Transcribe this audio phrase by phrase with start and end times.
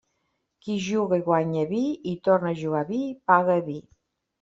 [0.65, 3.83] Qui juga i guanya vi, i torna a jugar vi, paga vi.